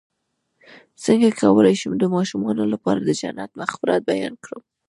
څنګه 1.03 1.37
کولی 1.41 1.73
شم 1.81 1.93
د 1.99 2.05
ماشومانو 2.15 2.63
لپاره 2.73 2.99
د 3.01 3.09
جنت 3.19 3.49
د 3.53 3.57
مغفرت 3.61 4.01
بیان 4.11 4.33
کړم 4.43 4.61